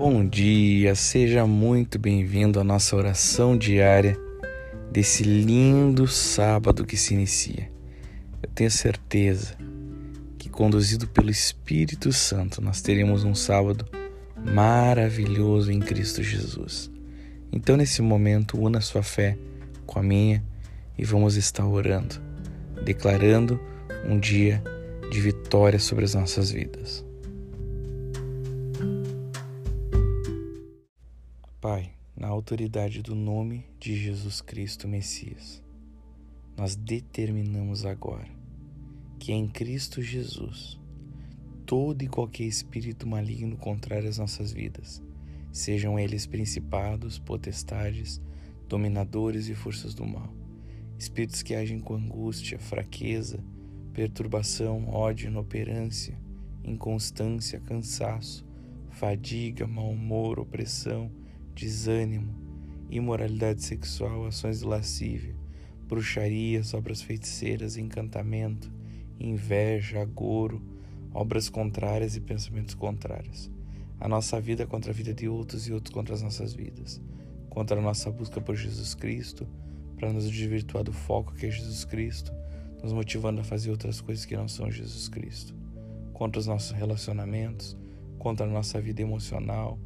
[0.00, 4.16] Bom dia, seja muito bem-vindo à nossa oração diária
[4.90, 7.70] desse lindo sábado que se inicia.
[8.42, 9.58] Eu tenho certeza
[10.38, 13.84] que, conduzido pelo Espírito Santo, nós teremos um sábado
[14.42, 16.90] maravilhoso em Cristo Jesus.
[17.52, 19.36] Então, nesse momento, una sua fé
[19.84, 20.42] com a minha
[20.96, 22.14] e vamos estar orando,
[22.86, 23.60] declarando
[24.08, 24.64] um dia
[25.10, 27.09] de vitória sobre as nossas vidas.
[32.40, 35.62] Autoridade do nome de Jesus Cristo Messias,
[36.56, 38.30] nós determinamos agora
[39.18, 40.80] que em Cristo Jesus
[41.66, 45.02] todo e qualquer espírito maligno contrário às nossas vidas,
[45.52, 48.22] sejam eles principados, potestades,
[48.66, 50.34] dominadores e forças do mal,
[50.98, 53.44] espíritos que agem com angústia, fraqueza,
[53.92, 56.18] perturbação, ódio, inoperância,
[56.64, 58.46] inconstância, cansaço,
[58.88, 61.19] fadiga, mau humor, opressão,
[61.60, 62.34] desânimo,
[62.88, 65.36] imoralidade sexual, ações de lascívia,
[65.86, 68.72] bruxarias, obras feiticeiras, encantamento,
[69.18, 70.62] inveja, agouro,
[71.12, 73.50] obras contrárias e pensamentos contrários.
[74.00, 76.98] A nossa vida contra a vida de outros e outros contra as nossas vidas.
[77.50, 79.46] Contra a nossa busca por Jesus Cristo,
[79.98, 82.32] para nos desvirtuar do foco que é Jesus Cristo,
[82.82, 85.54] nos motivando a fazer outras coisas que não são Jesus Cristo.
[86.14, 87.76] Contra os nossos relacionamentos,
[88.18, 89.78] contra a nossa vida emocional,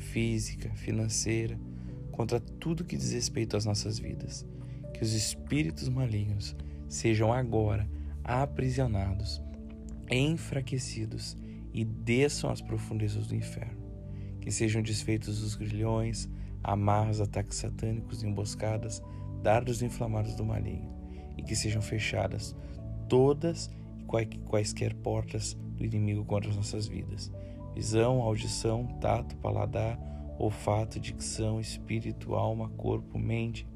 [0.00, 1.58] física, financeira,
[2.10, 4.44] contra tudo que diz respeito às nossas vidas.
[4.92, 6.56] Que os espíritos malignos
[6.88, 7.88] sejam agora
[8.24, 9.40] aprisionados,
[10.10, 11.36] enfraquecidos
[11.72, 13.78] e desçam às profundezas do inferno.
[14.40, 16.28] Que sejam desfeitos os grilhões,
[16.62, 19.02] amarras, ataques satânicos, emboscadas,
[19.42, 20.90] dardos inflamados do maligno,
[21.36, 22.54] e que sejam fechadas
[23.08, 27.30] todas e quaisquer portas do inimigo contra as nossas vidas
[27.74, 29.98] visão, audição, tato, paladar,
[30.38, 33.66] olfato, dicção, espírito, alma, corpo, mente,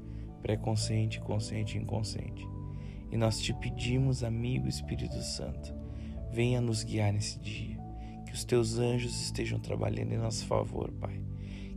[0.41, 2.47] pré-consciente, consciente e inconsciente.
[3.11, 5.73] E nós te pedimos, amigo Espírito Santo,
[6.31, 7.77] venha nos guiar nesse dia,
[8.25, 11.21] que os teus anjos estejam trabalhando em nosso favor, Pai.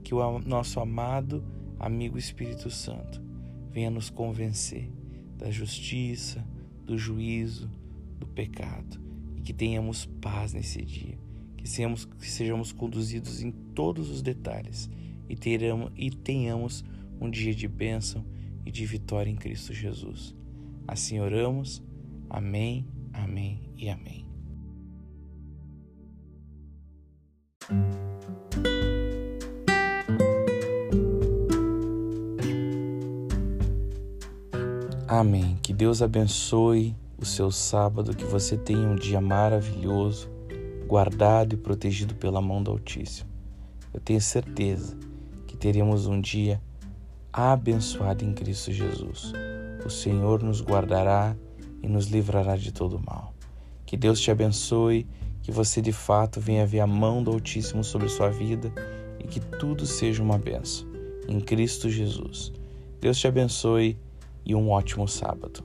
[0.02, 1.44] Que o nosso amado
[1.78, 3.22] amigo Espírito Santo
[3.70, 4.90] venha nos convencer
[5.36, 6.44] da justiça,
[6.84, 7.70] do juízo,
[8.18, 8.98] do pecado
[9.36, 11.27] e que tenhamos paz nesse dia
[11.68, 14.88] que sejamos, sejamos conduzidos em todos os detalhes
[15.28, 16.82] e, teramos, e tenhamos
[17.20, 18.24] um dia de bênção
[18.64, 20.34] e de vitória em Cristo Jesus.
[20.86, 21.82] Assim oramos.
[22.30, 24.24] Amém, amém e amém.
[35.06, 35.58] Amém.
[35.62, 40.37] Que Deus abençoe o seu sábado, que você tenha um dia maravilhoso
[40.88, 43.28] guardado e protegido pela mão do Altíssimo.
[43.92, 44.96] Eu tenho certeza
[45.46, 46.60] que teremos um dia
[47.30, 49.32] abençoado em Cristo Jesus.
[49.84, 51.36] O Senhor nos guardará
[51.82, 53.34] e nos livrará de todo mal.
[53.84, 55.06] Que Deus te abençoe,
[55.42, 58.72] que você de fato venha ver a mão do Altíssimo sobre sua vida
[59.18, 60.88] e que tudo seja uma benção.
[61.28, 62.50] Em Cristo Jesus.
[62.98, 63.98] Deus te abençoe
[64.44, 65.62] e um ótimo sábado.